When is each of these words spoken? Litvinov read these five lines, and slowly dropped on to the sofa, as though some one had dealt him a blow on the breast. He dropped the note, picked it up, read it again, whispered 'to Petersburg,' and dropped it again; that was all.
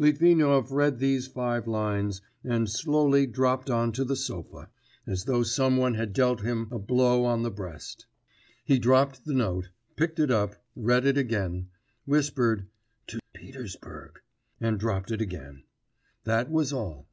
Litvinov 0.00 0.72
read 0.72 0.98
these 0.98 1.28
five 1.28 1.68
lines, 1.68 2.20
and 2.42 2.68
slowly 2.68 3.24
dropped 3.24 3.70
on 3.70 3.92
to 3.92 4.04
the 4.04 4.16
sofa, 4.16 4.68
as 5.06 5.26
though 5.26 5.44
some 5.44 5.76
one 5.76 5.94
had 5.94 6.12
dealt 6.12 6.40
him 6.40 6.66
a 6.72 6.78
blow 6.80 7.24
on 7.24 7.42
the 7.44 7.52
breast. 7.52 8.06
He 8.64 8.80
dropped 8.80 9.24
the 9.26 9.32
note, 9.32 9.68
picked 9.94 10.18
it 10.18 10.32
up, 10.32 10.56
read 10.74 11.06
it 11.06 11.16
again, 11.16 11.68
whispered 12.04 12.66
'to 13.06 13.20
Petersburg,' 13.32 14.18
and 14.60 14.76
dropped 14.80 15.12
it 15.12 15.20
again; 15.20 15.62
that 16.24 16.50
was 16.50 16.72
all. 16.72 17.06